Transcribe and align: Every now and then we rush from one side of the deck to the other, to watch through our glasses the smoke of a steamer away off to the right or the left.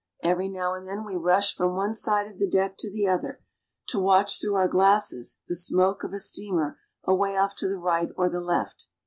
Every 0.23 0.49
now 0.49 0.73
and 0.73 0.87
then 0.87 1.05
we 1.05 1.15
rush 1.15 1.55
from 1.55 1.75
one 1.75 1.93
side 1.93 2.25
of 2.25 2.39
the 2.39 2.49
deck 2.49 2.75
to 2.79 2.89
the 2.91 3.07
other, 3.07 3.39
to 3.89 3.99
watch 3.99 4.39
through 4.41 4.55
our 4.55 4.67
glasses 4.67 5.41
the 5.47 5.55
smoke 5.55 6.03
of 6.03 6.11
a 6.11 6.17
steamer 6.17 6.79
away 7.03 7.37
off 7.37 7.55
to 7.57 7.67
the 7.69 7.77
right 7.77 8.09
or 8.17 8.27
the 8.27 8.41
left. 8.41 8.87